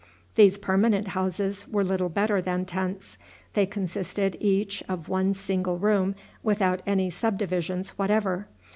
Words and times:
These 0.33 0.57
permanent 0.57 1.09
houses 1.09 1.67
were 1.67 1.83
little 1.83 2.09
better 2.09 2.41
than 2.41 2.65
tents. 2.65 3.19
They 3.53 3.67
consisted 3.67 4.35
each 4.39 4.81
of 4.89 5.09
one 5.09 5.35
single 5.35 5.77
room 5.77 6.15
without 6.41 6.81
any 6.87 7.11
subdivisions 7.11 7.91
whatever. 7.99 8.47